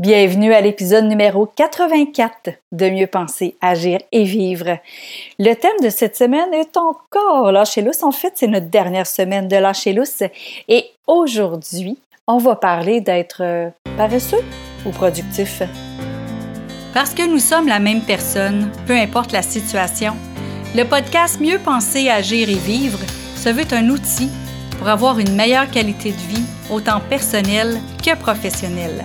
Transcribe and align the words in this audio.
Bienvenue 0.00 0.52
à 0.52 0.60
l'épisode 0.60 1.04
numéro 1.04 1.46
84 1.46 2.50
de 2.72 2.90
Mieux 2.90 3.06
penser, 3.06 3.56
agir 3.60 4.00
et 4.10 4.24
vivre. 4.24 4.78
Le 5.38 5.54
thème 5.54 5.78
de 5.84 5.88
cette 5.88 6.16
semaine 6.16 6.52
est 6.52 6.76
encore 6.76 7.52
lâcher 7.52 7.80
lousse. 7.80 8.02
En 8.02 8.10
fait, 8.10 8.32
c'est 8.34 8.48
notre 8.48 8.66
dernière 8.66 9.06
semaine 9.06 9.46
de 9.46 9.54
lâcher 9.54 9.92
lousse. 9.92 10.24
Et 10.66 10.86
aujourd'hui, 11.06 11.96
on 12.26 12.38
va 12.38 12.56
parler 12.56 13.00
d'être 13.02 13.42
euh, 13.44 13.70
paresseux 13.96 14.42
ou 14.84 14.90
productif. 14.90 15.62
Parce 16.92 17.14
que 17.14 17.24
nous 17.24 17.38
sommes 17.38 17.68
la 17.68 17.78
même 17.78 18.02
personne, 18.02 18.72
peu 18.88 18.94
importe 18.94 19.30
la 19.30 19.42
situation, 19.42 20.16
le 20.74 20.82
podcast 20.82 21.40
Mieux 21.40 21.60
penser, 21.60 22.08
agir 22.08 22.48
et 22.48 22.54
vivre 22.54 22.98
se 23.36 23.48
veut 23.48 23.72
un 23.72 23.88
outil 23.90 24.28
pour 24.76 24.88
avoir 24.88 25.20
une 25.20 25.36
meilleure 25.36 25.70
qualité 25.70 26.10
de 26.10 26.34
vie, 26.34 26.46
autant 26.68 26.98
personnelle 26.98 27.78
que 28.04 28.16
professionnelle. 28.16 29.04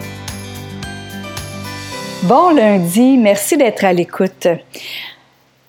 Bon 2.23 2.51
lundi, 2.51 3.17
merci 3.17 3.57
d'être 3.57 3.83
à 3.83 3.93
l'écoute. 3.93 4.47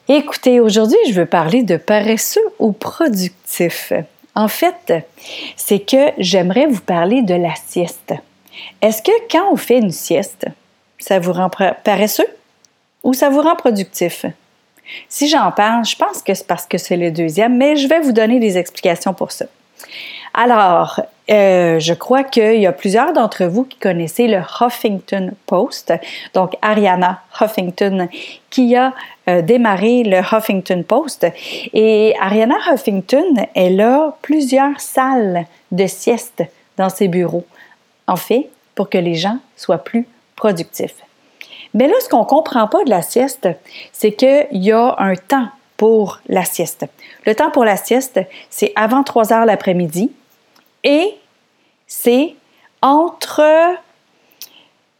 Écoutez, 0.06 0.60
aujourd'hui, 0.60 0.98
je 1.08 1.14
veux 1.14 1.24
parler 1.24 1.62
de 1.62 1.78
paresseux 1.78 2.42
ou 2.58 2.72
productif. 2.72 3.90
En 4.34 4.48
fait, 4.48 4.94
c'est 5.56 5.78
que 5.78 6.12
j'aimerais 6.18 6.66
vous 6.66 6.82
parler 6.82 7.22
de 7.22 7.34
la 7.34 7.54
sieste. 7.54 8.12
Est-ce 8.82 9.00
que 9.00 9.10
quand 9.30 9.50
on 9.50 9.56
fait 9.56 9.78
une 9.78 9.92
sieste, 9.92 10.46
ça 10.98 11.18
vous 11.18 11.32
rend 11.32 11.48
paresseux 11.84 12.28
ou 13.02 13.14
ça 13.14 13.30
vous 13.30 13.40
rend 13.40 13.56
productif? 13.56 14.26
Si 15.08 15.28
j'en 15.28 15.52
parle, 15.52 15.86
je 15.86 15.96
pense 15.96 16.20
que 16.22 16.34
c'est 16.34 16.46
parce 16.46 16.66
que 16.66 16.76
c'est 16.76 16.98
le 16.98 17.10
deuxième, 17.10 17.56
mais 17.56 17.76
je 17.76 17.88
vais 17.88 18.00
vous 18.00 18.12
donner 18.12 18.40
des 18.40 18.58
explications 18.58 19.14
pour 19.14 19.32
ça. 19.32 19.46
Alors, 20.34 21.00
euh, 21.32 21.78
je 21.78 21.94
crois 21.94 22.24
qu'il 22.24 22.60
y 22.60 22.66
a 22.66 22.72
plusieurs 22.72 23.12
d'entre 23.12 23.44
vous 23.44 23.64
qui 23.64 23.78
connaissez 23.78 24.26
le 24.26 24.38
Huffington 24.60 25.32
Post, 25.46 25.92
donc 26.34 26.56
Ariana 26.60 27.22
Huffington, 27.40 28.08
qui 28.50 28.76
a 28.76 28.92
euh, 29.28 29.40
démarré 29.40 30.02
le 30.02 30.18
Huffington 30.18 30.84
Post. 30.86 31.26
Et 31.72 32.14
Ariana 32.20 32.56
Huffington, 32.70 33.46
elle 33.54 33.80
a 33.80 34.16
plusieurs 34.20 34.78
salles 34.78 35.46
de 35.70 35.86
sieste 35.86 36.42
dans 36.76 36.90
ses 36.90 37.08
bureaux, 37.08 37.46
en 38.06 38.16
fait, 38.16 38.50
pour 38.74 38.90
que 38.90 38.98
les 38.98 39.14
gens 39.14 39.38
soient 39.56 39.78
plus 39.78 40.06
productifs. 40.36 40.96
Mais 41.72 41.88
là, 41.88 41.94
ce 42.02 42.08
qu'on 42.10 42.20
ne 42.20 42.26
comprend 42.26 42.68
pas 42.68 42.84
de 42.84 42.90
la 42.90 43.00
sieste, 43.00 43.48
c'est 43.92 44.12
qu'il 44.12 44.48
y 44.52 44.72
a 44.72 44.96
un 44.98 45.14
temps 45.14 45.48
pour 45.78 46.20
la 46.28 46.44
sieste. 46.44 46.84
Le 47.24 47.34
temps 47.34 47.50
pour 47.50 47.64
la 47.64 47.76
sieste, 47.76 48.20
c'est 48.50 48.72
avant 48.76 49.02
3 49.02 49.32
heures 49.32 49.46
l'après-midi, 49.46 50.10
et 50.84 51.14
c'est 51.92 52.34
entre 52.80 53.44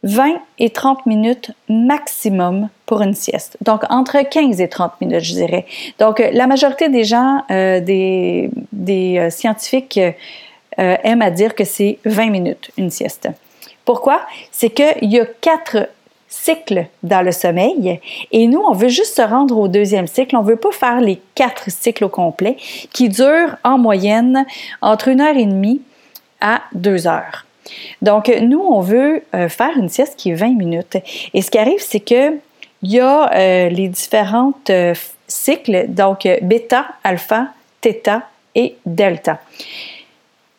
20 0.03 0.35
et 0.59 0.69
30 0.69 1.05
minutes 1.07 1.51
maximum 1.67 2.69
pour 2.85 3.01
une 3.01 3.15
sieste. 3.15 3.57
Donc, 3.61 3.81
entre 3.89 4.21
15 4.21 4.61
et 4.61 4.69
30 4.69 5.01
minutes, 5.01 5.23
je 5.23 5.33
dirais. 5.33 5.65
Donc, 5.97 6.23
la 6.31 6.45
majorité 6.45 6.89
des 6.89 7.03
gens, 7.03 7.41
euh, 7.49 7.79
des, 7.79 8.51
euh, 9.17 9.29
scientifiques, 9.31 9.97
euh, 9.97 10.11
aiment 11.03 11.23
à 11.23 11.31
dire 11.31 11.55
que 11.55 11.63
c'est 11.63 11.97
20 12.05 12.29
minutes, 12.29 12.69
une 12.77 12.91
sieste. 12.91 13.27
Pourquoi? 13.85 14.21
C'est 14.51 14.69
qu'il 14.69 15.11
y 15.11 15.19
a 15.19 15.25
quatre 15.25 15.89
cycles 16.29 16.85
dans 17.01 17.21
le 17.23 17.31
sommeil 17.31 17.99
et 18.31 18.47
nous, 18.47 18.59
on 18.59 18.73
veut 18.73 18.89
juste 18.89 19.15
se 19.15 19.21
rendre 19.21 19.57
au 19.57 19.67
deuxième 19.67 20.07
cycle. 20.07 20.35
On 20.35 20.43
ne 20.43 20.47
veut 20.47 20.57
pas 20.57 20.71
faire 20.71 21.01
les 21.01 21.19
quatre 21.33 21.71
cycles 21.71 22.05
au 22.05 22.09
complet 22.09 22.57
qui 22.91 23.09
durent 23.09 23.57
en 23.63 23.77
moyenne 23.77 24.45
entre 24.81 25.07
une 25.07 25.21
heure 25.21 25.37
et 25.37 25.45
demie 25.45 25.81
à 26.43 26.61
deux 26.73 27.07
heures. 27.07 27.45
Donc, 28.03 28.27
nous, 28.41 28.59
on 28.59 28.81
veut 28.81 29.23
euh, 29.33 29.49
faire 29.49 29.75
une 29.77 29.89
sieste 29.89 30.15
qui 30.17 30.31
est 30.31 30.35
20 30.35 30.55
minutes. 30.55 30.97
Et 31.33 31.41
ce 31.41 31.49
qui 31.49 31.57
arrive, 31.57 31.79
c'est 31.79 32.01
que 32.01 32.37
il 32.83 32.91
y 32.91 32.99
a 32.99 33.33
euh, 33.33 33.69
les 33.69 33.87
différentes 33.87 34.69
euh, 34.69 34.93
cycles, 35.27 35.85
donc 35.87 36.27
bêta, 36.41 36.85
alpha, 37.03 37.47
theta 37.79 38.23
et 38.55 38.75
delta. 38.85 39.39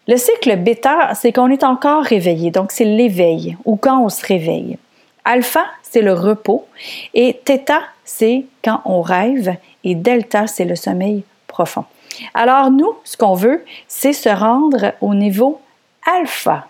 Le 0.09 0.17
cycle 0.17 0.57
bêta, 0.57 1.15
c'est 1.15 1.33
qu'on 1.33 1.51
est 1.51 1.65
encore 1.65 2.03
réveillé, 2.03 2.51
donc 2.51 2.73
c'est 2.73 2.85
l'éveil 2.85 3.57
ou 3.65 3.77
quand 3.77 4.03
on 4.03 4.09
se 4.09 4.25
réveille. 4.25 4.79
Alpha, 5.25 5.65
c'est 5.83 6.03
le 6.03 6.13
repos 6.13 6.67
et 7.15 7.41
theta, 7.45 7.81
c'est 8.05 8.45
quand 8.63 8.81
on 8.85 9.01
rêve 9.01 9.57
et 9.83 9.95
delta, 9.95 10.47
c'est 10.47 10.65
le 10.67 10.77
sommeil 10.77 11.25
profond. 11.47 11.85
Alors 12.35 12.71
nous, 12.71 12.95
ce 13.05 13.17
qu'on 13.17 13.35
veut, 13.35 13.65
c'est 13.89 14.13
se 14.13 14.29
rendre 14.29 14.93
au 15.01 15.15
niveau 15.15 15.61
alpha, 16.07 16.67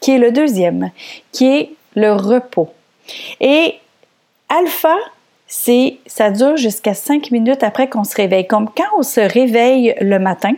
qui 0.00 0.12
est 0.12 0.18
le 0.18 0.32
deuxième, 0.32 0.90
qui 1.32 1.46
est 1.46 1.70
le 1.94 2.12
repos. 2.12 2.72
Et 3.40 3.74
alpha, 4.48 4.96
c'est 5.46 5.98
ça 6.06 6.30
dure 6.30 6.56
jusqu'à 6.56 6.94
cinq 6.94 7.30
minutes 7.30 7.62
après 7.62 7.88
qu'on 7.88 8.04
se 8.04 8.16
réveille. 8.16 8.46
Comme 8.46 8.68
quand 8.68 8.98
on 8.98 9.02
se 9.02 9.20
réveille 9.20 9.94
le 10.00 10.18
matin, 10.18 10.52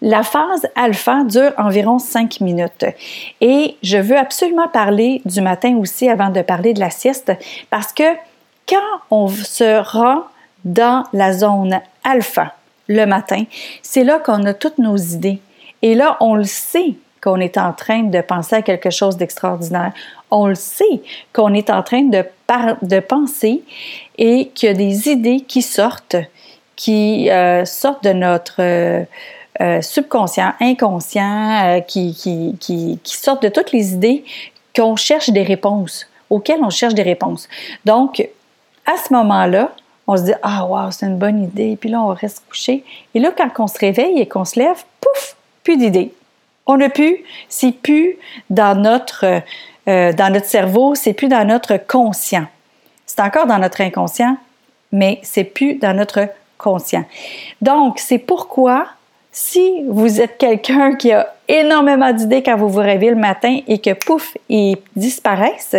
la 0.00 0.22
phase 0.22 0.68
alpha 0.76 1.24
dure 1.24 1.52
environ 1.58 1.98
cinq 1.98 2.40
minutes. 2.40 2.86
Et 3.40 3.76
je 3.82 3.98
veux 3.98 4.16
absolument 4.16 4.68
parler 4.68 5.20
du 5.24 5.40
matin 5.40 5.76
aussi 5.76 6.08
avant 6.08 6.30
de 6.30 6.42
parler 6.42 6.72
de 6.72 6.80
la 6.80 6.90
sieste 6.90 7.32
parce 7.70 7.92
que 7.92 8.14
quand 8.68 9.00
on 9.10 9.28
se 9.28 9.80
rend 9.80 10.22
dans 10.64 11.04
la 11.12 11.32
zone 11.32 11.80
alpha 12.04 12.54
le 12.86 13.04
matin, 13.06 13.44
c'est 13.82 14.04
là 14.04 14.18
qu'on 14.18 14.44
a 14.44 14.54
toutes 14.54 14.78
nos 14.78 14.96
idées. 14.96 15.40
Et 15.82 15.94
là, 15.94 16.16
on 16.20 16.34
le 16.34 16.44
sait 16.44 16.94
qu'on 17.22 17.40
est 17.40 17.58
en 17.58 17.72
train 17.72 18.04
de 18.04 18.20
penser 18.20 18.56
à 18.56 18.62
quelque 18.62 18.90
chose 18.90 19.16
d'extraordinaire. 19.16 19.92
On 20.30 20.46
le 20.46 20.54
sait 20.54 21.02
qu'on 21.32 21.52
est 21.54 21.70
en 21.70 21.82
train 21.82 22.02
de, 22.02 22.24
de 22.82 23.00
penser 23.00 23.62
et 24.18 24.48
qu'il 24.54 24.68
y 24.68 24.72
a 24.72 24.74
des 24.74 25.08
idées 25.08 25.40
qui 25.40 25.62
sortent, 25.62 26.16
qui 26.76 27.30
euh, 27.30 27.64
sortent 27.64 28.04
de 28.04 28.12
notre 28.12 28.60
euh, 28.60 29.04
euh, 29.60 29.82
subconscient, 29.82 30.52
inconscient, 30.60 31.82
qui, 31.88 32.14
qui, 32.14 32.56
qui, 33.02 33.16
sortent 33.16 33.42
de 33.42 33.48
toutes 33.48 33.72
les 33.72 33.92
idées 33.94 34.24
qu'on 34.76 34.96
cherche 34.96 35.30
des 35.30 35.42
réponses, 35.42 36.06
auxquelles 36.30 36.60
on 36.62 36.70
cherche 36.70 36.94
des 36.94 37.02
réponses. 37.02 37.48
Donc, 37.84 38.28
à 38.86 38.96
ce 38.96 39.12
moment-là, 39.12 39.72
on 40.06 40.16
se 40.16 40.22
dit 40.22 40.34
Ah, 40.42 40.64
wow, 40.64 40.90
c'est 40.90 41.06
une 41.06 41.18
bonne 41.18 41.42
idée. 41.42 41.76
Puis 41.78 41.90
là, 41.90 42.00
on 42.00 42.14
reste 42.14 42.44
couché. 42.48 42.84
Et 43.14 43.18
là, 43.18 43.32
quand 43.36 43.48
on 43.58 43.66
se 43.66 43.78
réveille 43.78 44.20
et 44.20 44.26
qu'on 44.26 44.44
se 44.44 44.58
lève, 44.58 44.84
pouf, 45.00 45.36
d'idées. 45.76 46.12
On 46.66 46.76
n'a 46.76 46.90
plus, 46.90 47.24
c'est 47.48 47.72
plus 47.72 48.16
dans 48.50 48.78
notre, 48.78 49.24
euh, 49.88 50.12
dans 50.12 50.32
notre 50.32 50.46
cerveau, 50.46 50.94
c'est 50.94 51.14
plus 51.14 51.28
dans 51.28 51.46
notre 51.46 51.76
conscient. 51.76 52.46
C'est 53.06 53.20
encore 53.20 53.46
dans 53.46 53.58
notre 53.58 53.80
inconscient, 53.80 54.36
mais 54.92 55.18
c'est 55.22 55.44
plus 55.44 55.74
dans 55.74 55.94
notre 55.94 56.28
conscient. 56.58 57.04
Donc, 57.62 57.98
c'est 57.98 58.18
pourquoi, 58.18 58.86
si 59.32 59.82
vous 59.88 60.20
êtes 60.20 60.36
quelqu'un 60.36 60.94
qui 60.94 61.12
a 61.12 61.34
énormément 61.48 62.12
d'idées 62.12 62.42
quand 62.42 62.56
vous 62.56 62.68
vous 62.68 62.80
réveillez 62.80 63.12
le 63.12 63.16
matin 63.16 63.60
et 63.66 63.78
que 63.78 63.94
pouf, 63.94 64.36
ils 64.50 64.76
disparaissent, 64.94 65.76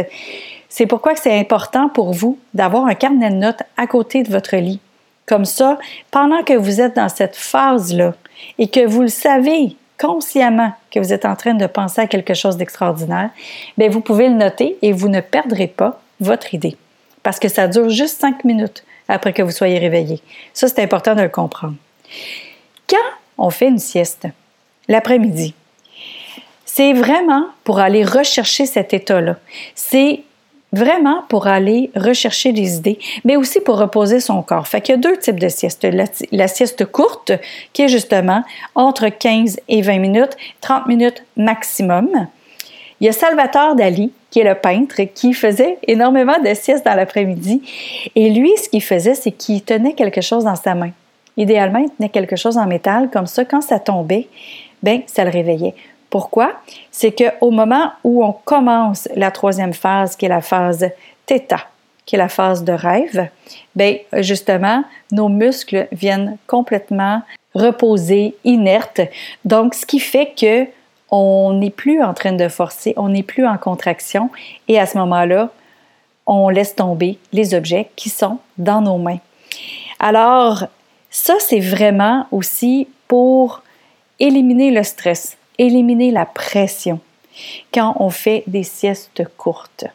c'est 0.70 0.86
pourquoi 0.86 1.16
c'est 1.16 1.38
important 1.38 1.90
pour 1.90 2.14
vous 2.14 2.40
d'avoir 2.54 2.86
un 2.86 2.96
carnet 2.96 3.30
de 3.30 3.36
notes 3.36 3.64
à 3.78 3.86
côté 3.86 4.24
de 4.24 4.32
votre 4.32 4.56
lit. 4.56 4.80
Comme 5.28 5.46
ça, 5.46 5.78
pendant 6.10 6.42
que 6.44 6.54
vous 6.54 6.82
êtes 6.82 6.96
dans 6.96 7.10
cette 7.10 7.36
phase-là 7.36 8.14
et 8.58 8.68
que 8.68 8.86
vous 8.88 9.02
le 9.02 9.08
savez 9.10 9.76
consciemment 10.00 10.74
que 10.92 11.00
vous 11.00 11.14
êtes 11.14 11.26
en 11.26 11.36
train 11.36 11.54
de 11.54 11.68
penser 11.68 12.02
à 12.02 12.08
quelque 12.08 12.34
chose 12.34 12.58
d'extraordinaire, 12.58 13.30
bien, 13.78 13.90
vous 13.90 14.02
pouvez 14.02 14.30
le 14.30 14.36
noter 14.36 14.78
et 14.82 14.94
vous 14.94 15.10
ne 15.10 15.22
perdrez 15.22 15.68
pas 15.68 16.02
votre 16.20 16.54
idée. 16.54 16.78
Parce 17.22 17.40
que 17.40 17.50
ça 17.50 17.68
dure 17.68 17.90
juste 17.90 18.20
cinq 18.20 18.44
minutes 18.46 18.84
après 19.08 19.34
que 19.34 19.42
vous 19.42 19.52
soyez 19.52 19.78
réveillé. 19.78 20.22
Ça, 20.54 20.68
c'est 20.68 20.82
important 20.82 21.16
de 21.16 21.22
le 21.22 21.30
comprendre. 21.30 21.76
Quand 22.88 22.98
on 23.38 23.50
fait 23.50 23.68
une 23.68 23.80
sieste, 23.80 24.28
l'après-midi, 24.88 25.54
c'est 26.66 26.94
vraiment 26.94 27.48
pour 27.64 27.80
aller 27.80 28.04
rechercher 28.04 28.66
cet 28.66 28.94
état-là. 28.94 29.38
C'est 29.76 30.24
vraiment 30.72 31.24
pour 31.30 31.48
aller 31.48 31.90
rechercher 31.96 32.52
des 32.52 32.78
idées, 32.78 33.00
mais 33.26 33.36
aussi 33.36 33.60
pour 33.60 33.78
reposer 33.78 34.20
son 34.20 34.42
corps. 34.42 34.68
Fait 34.68 34.82
qu'il 34.82 34.94
y 34.94 34.98
a 34.98 35.02
deux 35.02 35.18
types 35.18 35.40
de 35.40 35.50
siestes. 35.50 35.88
La, 36.32 36.48
sieste 36.48 36.86
courte, 36.86 37.32
qui 37.74 37.84
est 37.84 37.88
justement 37.88 38.44
entre 38.76 39.10
15 39.10 39.60
et 39.68 39.82
20 39.82 40.00
minutes, 40.00 40.38
30 40.62 40.88
minutes 40.88 41.24
maximum. 41.38 42.28
Il 43.02 43.06
y 43.06 43.10
a 43.10 43.14
Salvatore 43.14 43.76
Dali, 43.76 44.12
qui 44.30 44.42
est 44.42 44.44
le 44.44 44.56
peintre, 44.56 45.02
qui 45.16 45.34
faisait 45.34 45.78
énormément 45.88 46.38
de 46.40 46.54
siestes 46.54 46.86
dans 46.86 46.96
l'après-midi. 46.96 47.62
Et 48.16 48.30
lui, 48.30 48.52
ce 48.62 48.70
qu'il 48.70 48.84
faisait, 48.84 49.16
c'est 49.16 49.32
qu'il 49.32 49.64
tenait 49.64 49.94
quelque 49.94 50.22
chose 50.22 50.44
dans 50.44 50.56
sa 50.56 50.76
main. 50.76 50.92
Idéalement, 51.38 51.80
il 51.80 51.90
tenait 51.92 52.10
quelque 52.10 52.36
chose 52.36 52.58
en 52.58 52.68
métal, 52.68 53.10
comme 53.10 53.26
ça, 53.26 53.46
quand 53.46 53.62
ça 53.62 53.80
tombait, 53.80 54.28
ben, 54.84 55.02
ça 55.08 55.24
le 55.24 55.32
réveillait. 55.32 55.74
Pourquoi? 56.10 56.54
C'est 56.92 57.12
qu'au 57.12 57.52
moment 57.52 57.92
où 58.04 58.24
on 58.24 58.32
commence 58.32 59.08
la 59.16 59.32
troisième 59.32 59.74
phase, 59.74 60.16
qui 60.16 60.26
est 60.26 60.30
la 60.30 60.42
phase 60.42 60.90
θ, 61.28 61.56
qui 62.06 62.16
est 62.16 62.18
la 62.18 62.30
phase 62.30 62.64
de 62.64 62.74
rêve, 62.74 63.30
bien, 63.76 63.98
justement, 64.18 64.84
nos 65.12 65.30
muscles 65.30 65.88
viennent 65.92 66.38
complètement 66.48 67.22
reposer, 67.54 68.36
inertes. 68.44 69.02
Donc, 69.46 69.76
ce 69.76 69.86
qui 69.86 70.00
fait 70.00 70.34
que 70.40 70.68
on 71.12 71.54
n'est 71.54 71.72
plus 71.72 72.04
en 72.04 72.14
train 72.14 72.34
de 72.34 72.48
forcer, 72.48 72.94
on 72.98 73.10
n'est 73.10 73.24
plus 73.24 73.46
en 73.46 73.58
contraction 73.58 74.30
et 74.68 74.80
à 74.80 74.86
ce 74.86 74.98
moment-là, 75.00 75.50
on 76.28 76.50
laisse 76.50 76.76
tomber 76.76 77.18
les 77.34 77.56
objets 77.56 77.90
qui 77.96 78.10
sont 78.10 78.38
dans 78.58 78.82
nos 78.82 78.98
mains. 78.98 79.18
Alors, 80.00 80.66
ça, 81.10 81.34
c'est 81.40 81.60
vraiment 81.60 82.28
aussi 82.32 82.88
pour 83.08 83.64
éliminer 84.20 84.70
le 84.70 84.84
stress, 84.84 85.38
éliminer 85.60 86.10
la 86.10 86.26
pression 86.26 87.00
quand 87.74 87.96
on 88.00 88.10
fait 88.10 88.44
des 88.48 88.64
siestes 88.64 89.24
courtes. 89.38 89.86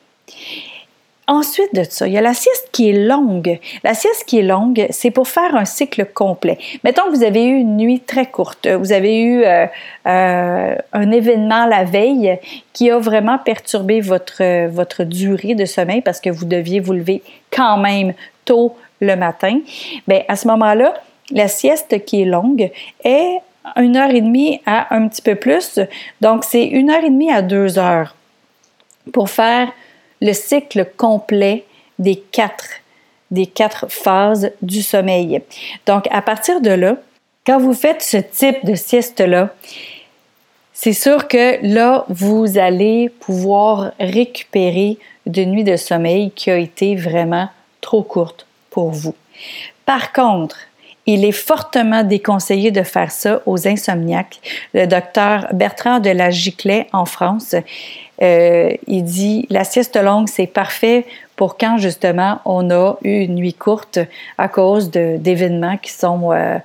Ensuite 1.27 1.75
de 1.75 1.85
ça, 1.85 2.07
il 2.07 2.13
y 2.13 2.19
a 2.19 2.21
la 2.21 2.35
sieste 2.35 2.69
qui 2.71 2.91
est 2.91 3.07
longue. 3.07 3.59
La 3.83 3.95
sieste 3.95 4.25
qui 4.27 4.41
est 4.41 4.43
longue, 4.43 4.87
c'est 4.91 5.11
pour 5.11 5.27
faire 5.27 5.57
un 5.57 5.65
cycle 5.65 6.05
complet. 6.05 6.59
Mettons 6.85 7.05
que 7.05 7.17
vous 7.17 7.25
avez 7.25 7.45
eu 7.47 7.57
une 7.57 7.79
nuit 7.79 8.01
très 8.01 8.27
courte, 8.27 8.67
vous 8.67 8.93
avez 8.93 9.23
eu 9.23 9.43
euh, 9.43 9.67
euh, 10.07 10.77
un 10.93 11.11
événement 11.11 11.65
la 11.65 11.85
veille 11.85 12.39
qui 12.75 12.91
a 12.91 12.99
vraiment 12.99 13.39
perturbé 13.39 14.03
votre, 14.03 14.69
votre 14.69 15.05
durée 15.05 15.55
de 15.55 15.65
sommeil 15.65 16.03
parce 16.03 16.21
que 16.21 16.29
vous 16.29 16.45
deviez 16.45 16.81
vous 16.81 16.93
lever 16.93 17.23
quand 17.51 17.79
même 17.79 18.13
tôt 18.45 18.77
le 19.01 19.17
matin. 19.17 19.61
Bien, 20.07 20.23
à 20.29 20.37
ce 20.37 20.47
moment-là, 20.49 20.93
la 21.31 21.49
sieste 21.49 22.05
qui 22.05 22.21
est 22.21 22.27
longue 22.27 22.71
est 23.03 23.39
une 23.77 23.97
heure 23.97 24.11
et 24.11 24.21
demie 24.21 24.61
à 24.67 24.95
un 24.95 25.09
petit 25.09 25.23
peu 25.23 25.35
plus. 25.35 25.81
Donc, 26.21 26.45
c'est 26.45 26.65
une 26.67 26.91
heure 26.91 27.05
et 27.05 27.11
demie 27.11 27.33
à 27.33 27.43
deux 27.43 27.79
heures 27.79 28.15
pour 29.13 29.31
faire 29.31 29.73
le 30.21 30.33
cycle 30.33 30.89
complet 30.97 31.65
des 31.99 32.17
quatre, 32.17 32.69
des 33.31 33.47
quatre 33.47 33.91
phases 33.91 34.51
du 34.63 34.83
sommeil. 34.83 35.43
Donc, 35.87 36.07
à 36.11 36.23
partir 36.23 36.61
de 36.61 36.71
là, 36.71 36.97
quand 37.47 37.59
vous 37.59 37.75
faites 37.75 38.03
ce 38.03 38.17
type 38.17 38.65
de 38.65 38.75
sieste-là, 38.75 39.55
c'est 40.73 40.93
sûr 40.93 41.29
que 41.29 41.59
là, 41.63 42.05
vous 42.09 42.59
allez 42.59 43.09
pouvoir 43.09 43.93
récupérer 44.01 44.99
de 45.27 45.45
nuit 45.45 45.65
de 45.65 45.77
sommeil 45.77 46.31
qui 46.33 46.51
a 46.51 46.57
été 46.57 46.97
vraiment 46.97 47.49
trop 47.81 48.03
courte 48.03 48.47
pour 48.71 48.91
vous. 48.91 49.15
Par 49.87 50.13
contre, 50.13 50.59
il 51.07 51.25
est 51.25 51.33
fortement 51.33 52.03
déconseillé 52.03 52.71
de 52.71 52.83
faire 52.83 53.11
ça 53.11 53.43
aux 53.47 53.69
insomniaques. 53.69 54.41
Le 54.73 54.87
docteur 54.87 55.49
Bertrand 55.53 56.01
de 56.01 56.11
la 56.11 56.31
Giclet 56.31 56.87
en 56.93 57.05
France, 57.05 57.55
euh, 58.23 58.71
il 58.87 59.05
dit 59.05 59.47
la 59.51 59.65
sieste 59.65 59.97
longue, 59.97 60.29
c'est 60.29 60.47
parfait 60.47 61.05
pour 61.37 61.59
quand 61.59 61.79
justement 61.79 62.41
on 62.45 62.71
a 62.71 62.97
eu 63.03 63.21
une 63.21 63.35
nuit 63.35 63.55
courte 63.55 63.99
à 64.39 64.49
cause 64.49 64.91
d'événements 64.91 65.77
qui 65.77 65.91
sont 65.91 66.33
euh, 66.33 66.59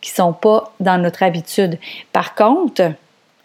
qui 0.00 0.10
sont 0.10 0.34
pas 0.34 0.72
dans 0.80 0.98
notre 0.98 1.22
habitude. 1.22 1.78
Par 2.12 2.34
contre, 2.34 2.92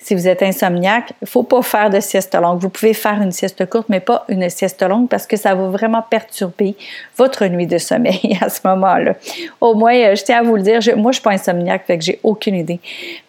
si 0.09 0.15
vous 0.15 0.27
êtes 0.27 0.41
insomniaque, 0.41 1.13
il 1.21 1.27
faut 1.27 1.43
pas 1.43 1.61
faire 1.61 1.91
de 1.91 1.99
sieste 1.99 2.33
longue. 2.33 2.59
Vous 2.59 2.69
pouvez 2.69 2.95
faire 2.95 3.21
une 3.21 3.31
sieste 3.31 3.69
courte, 3.69 3.89
mais 3.89 3.99
pas 3.99 4.25
une 4.27 4.49
sieste 4.49 4.81
longue 4.81 5.07
parce 5.07 5.27
que 5.27 5.37
ça 5.37 5.53
va 5.53 5.67
vraiment 5.67 6.01
perturber 6.01 6.75
votre 7.15 7.45
nuit 7.45 7.67
de 7.67 7.77
sommeil 7.77 8.35
à 8.41 8.49
ce 8.49 8.61
moment-là. 8.65 9.13
Au 9.61 9.75
moins, 9.75 9.93
euh, 9.93 10.15
je 10.15 10.23
tiens 10.23 10.39
à 10.39 10.41
vous 10.41 10.55
le 10.55 10.63
dire, 10.63 10.79
moi, 10.97 11.11
je 11.11 11.17
suis 11.17 11.23
pas 11.23 11.33
insomniaque, 11.33 11.83
fait 11.85 11.99
que 11.99 12.03
j'ai 12.03 12.19
aucune 12.23 12.55
idée. 12.55 12.79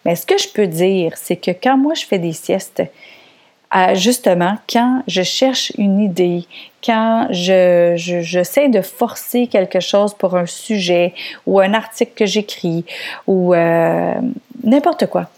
Mais 0.05 0.15
ce 0.15 0.25
que 0.25 0.39
je 0.39 0.47
peux 0.49 0.65
dire, 0.65 1.11
c'est 1.17 1.35
que 1.35 1.51
quand 1.51 1.77
moi, 1.77 1.93
je 1.93 2.03
fais 2.03 2.17
des 2.17 2.33
siestes, 2.33 2.81
euh, 2.81 3.93
justement, 3.93 4.57
quand 4.67 5.03
je 5.07 5.21
cherche 5.21 5.71
une 5.77 5.99
idée, 5.99 6.47
quand 6.83 7.27
je, 7.29 7.93
j'essaie 7.95 8.69
de 8.69 8.81
forcer 8.81 9.45
quelque 9.45 9.81
chose 9.81 10.15
pour 10.15 10.35
un 10.35 10.47
sujet 10.47 11.13
ou 11.45 11.59
un 11.59 11.75
article 11.75 12.13
que 12.15 12.25
j'écris 12.25 12.85
ou 13.27 13.53
euh, 13.53 14.15
n'importe 14.63 15.05
quoi, 15.05 15.29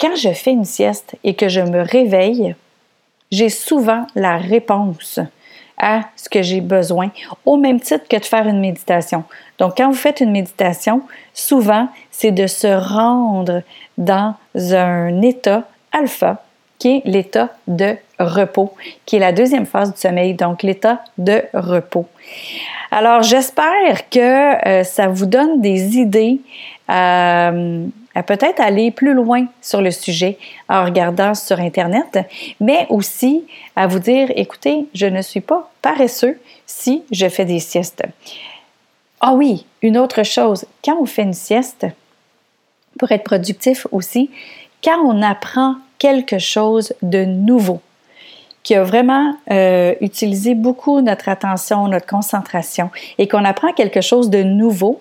quand 0.00 0.16
je 0.16 0.32
fais 0.32 0.52
une 0.52 0.64
sieste 0.64 1.16
et 1.24 1.34
que 1.34 1.48
je 1.48 1.60
me 1.60 1.82
réveille, 1.82 2.54
j'ai 3.30 3.48
souvent 3.48 4.06
la 4.14 4.36
réponse 4.36 5.20
à 5.76 6.02
ce 6.16 6.28
que 6.28 6.42
j'ai 6.42 6.60
besoin, 6.60 7.10
au 7.44 7.56
même 7.56 7.80
titre 7.80 8.06
que 8.08 8.16
de 8.16 8.24
faire 8.24 8.46
une 8.46 8.60
méditation. 8.60 9.24
Donc, 9.58 9.76
quand 9.76 9.88
vous 9.88 9.96
faites 9.96 10.20
une 10.20 10.30
méditation, 10.30 11.02
souvent, 11.32 11.88
c'est 12.10 12.30
de 12.30 12.46
se 12.46 12.68
rendre 12.68 13.62
dans 13.98 14.34
un 14.54 15.20
état 15.22 15.64
alpha, 15.92 16.42
qui 16.78 16.96
est 16.96 17.02
l'état 17.04 17.50
de 17.66 17.96
repos, 18.18 18.74
qui 19.06 19.16
est 19.16 19.20
la 19.20 19.32
deuxième 19.32 19.66
phase 19.66 19.92
du 19.94 20.00
sommeil, 20.00 20.34
donc 20.34 20.62
l'état 20.62 21.02
de 21.18 21.42
repos. 21.54 22.06
Alors, 22.90 23.22
j'espère 23.22 24.08
que 24.10 24.68
euh, 24.68 24.84
ça 24.84 25.08
vous 25.08 25.26
donne 25.26 25.60
des 25.60 25.98
idées. 25.98 26.40
Euh, 26.90 27.86
à 28.14 28.22
peut-être 28.22 28.60
aller 28.60 28.90
plus 28.90 29.14
loin 29.14 29.46
sur 29.60 29.80
le 29.80 29.90
sujet 29.90 30.38
en 30.68 30.84
regardant 30.84 31.34
sur 31.34 31.58
Internet, 31.58 32.18
mais 32.60 32.86
aussi 32.90 33.44
à 33.76 33.86
vous 33.86 33.98
dire, 33.98 34.30
écoutez, 34.36 34.86
je 34.94 35.06
ne 35.06 35.22
suis 35.22 35.40
pas 35.40 35.70
paresseux 35.82 36.38
si 36.66 37.02
je 37.10 37.28
fais 37.28 37.44
des 37.44 37.60
siestes. 37.60 38.04
Ah 39.20 39.34
oui, 39.34 39.66
une 39.82 39.98
autre 39.98 40.22
chose, 40.22 40.66
quand 40.84 40.98
on 41.00 41.06
fait 41.06 41.22
une 41.22 41.32
sieste, 41.32 41.86
pour 42.98 43.10
être 43.10 43.24
productif 43.24 43.86
aussi, 43.90 44.30
quand 44.82 44.98
on 45.04 45.22
apprend 45.22 45.76
quelque 45.98 46.38
chose 46.38 46.94
de 47.02 47.24
nouveau, 47.24 47.80
qui 48.62 48.74
a 48.74 48.82
vraiment 48.82 49.34
euh, 49.50 49.94
utilisé 50.00 50.54
beaucoup 50.54 51.00
notre 51.00 51.28
attention, 51.28 51.86
notre 51.88 52.06
concentration, 52.06 52.90
et 53.18 53.28
qu'on 53.28 53.44
apprend 53.44 53.72
quelque 53.72 54.00
chose 54.00 54.30
de 54.30 54.42
nouveau, 54.42 55.00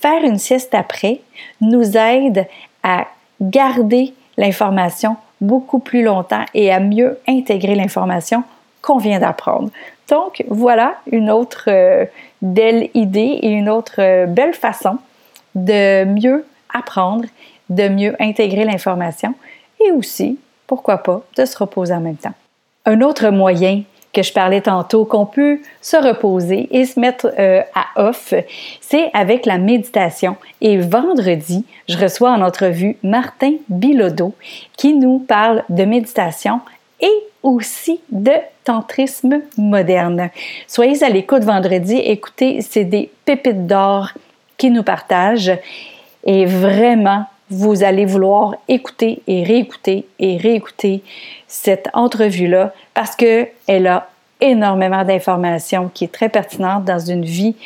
faire 0.00 0.24
une 0.24 0.38
sieste 0.38 0.74
après 0.74 1.20
nous 1.60 1.96
aide 1.96 2.46
à 2.82 3.06
garder 3.40 4.14
l'information 4.36 5.16
beaucoup 5.40 5.78
plus 5.78 6.02
longtemps 6.02 6.44
et 6.54 6.72
à 6.72 6.80
mieux 6.80 7.18
intégrer 7.28 7.74
l'information 7.74 8.42
qu'on 8.82 8.98
vient 8.98 9.20
d'apprendre. 9.20 9.70
Donc, 10.08 10.44
voilà 10.48 10.96
une 11.10 11.30
autre 11.30 11.64
euh, 11.68 12.04
belle 12.42 12.88
idée 12.94 13.38
et 13.42 13.50
une 13.50 13.68
autre 13.68 14.00
euh, 14.00 14.26
belle 14.26 14.54
façon 14.54 14.98
de 15.54 16.04
mieux 16.04 16.44
apprendre, 16.72 17.24
de 17.68 17.88
mieux 17.88 18.16
intégrer 18.20 18.64
l'information 18.64 19.34
et 19.84 19.92
aussi, 19.92 20.38
pourquoi 20.66 20.98
pas, 20.98 21.22
de 21.36 21.44
se 21.44 21.56
reposer 21.56 21.94
en 21.94 22.00
même 22.00 22.16
temps. 22.16 22.34
Un 22.86 23.00
autre 23.02 23.28
moyen 23.28 23.82
que 24.12 24.22
je 24.22 24.32
parlais 24.32 24.60
tantôt, 24.60 25.04
qu'on 25.04 25.26
peut 25.26 25.60
se 25.80 25.96
reposer 25.96 26.68
et 26.70 26.84
se 26.84 26.98
mettre 26.98 27.32
euh, 27.38 27.62
à 27.74 28.08
off, 28.08 28.34
c'est 28.80 29.10
avec 29.14 29.46
la 29.46 29.58
méditation. 29.58 30.36
Et 30.60 30.78
vendredi, 30.78 31.64
je 31.88 31.96
reçois 31.96 32.32
en 32.32 32.42
entrevue 32.42 32.96
Martin 33.02 33.54
Bilodeau 33.68 34.34
qui 34.76 34.94
nous 34.94 35.20
parle 35.20 35.62
de 35.68 35.84
méditation 35.84 36.60
et 37.00 37.12
aussi 37.42 38.00
de 38.10 38.32
tantrisme 38.64 39.40
moderne. 39.56 40.30
Soyez 40.66 41.02
à 41.02 41.08
l'écoute 41.08 41.44
vendredi, 41.44 41.96
écoutez, 41.96 42.60
c'est 42.60 42.84
des 42.84 43.10
pépites 43.24 43.66
d'or 43.66 44.10
qui 44.56 44.70
nous 44.70 44.82
partagent 44.82 45.56
et 46.24 46.44
vraiment, 46.44 47.24
vous 47.50 47.82
allez 47.82 48.06
vouloir 48.06 48.54
écouter 48.68 49.22
et 49.26 49.42
réécouter 49.42 50.06
et 50.18 50.36
réécouter 50.36 51.02
cette 51.48 51.88
entrevue-là 51.92 52.72
parce 52.94 53.16
qu'elle 53.16 53.86
a 53.86 54.08
énormément 54.40 55.04
d'informations 55.04 55.90
qui 55.92 56.04
est 56.04 56.12
très 56.12 56.28
pertinente 56.28 56.84
dans 56.84 56.98
une 56.98 57.24
vie 57.24 57.56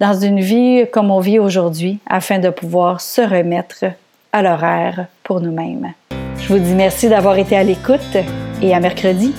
dans 0.00 0.14
une 0.14 0.40
vie 0.40 0.84
comme 0.92 1.10
on 1.10 1.20
vit 1.20 1.38
aujourd'hui 1.38 1.98
afin 2.06 2.38
de 2.38 2.50
pouvoir 2.50 3.00
se 3.00 3.22
remettre 3.22 3.84
à 4.32 4.42
l'horaire 4.42 5.06
pour 5.22 5.40
nous-mêmes. 5.40 5.92
Je 6.40 6.48
vous 6.48 6.58
dis 6.58 6.74
merci 6.74 7.08
d'avoir 7.08 7.38
été 7.38 7.56
à 7.56 7.62
l'écoute 7.62 8.16
et 8.60 8.74
à 8.74 8.80
mercredi. 8.80 9.32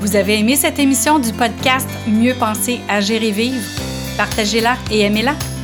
Vous 0.00 0.16
avez 0.16 0.38
aimé 0.38 0.56
cette 0.56 0.78
émission 0.78 1.18
du 1.18 1.32
podcast 1.32 1.88
Mieux 2.08 2.34
penser, 2.34 2.80
à 2.88 3.00
gérer 3.00 3.30
vivre? 3.30 3.64
Partagez-la 4.16 4.76
et 4.90 5.00
aimez-la. 5.00 5.34